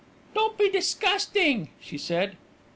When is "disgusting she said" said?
0.67-2.35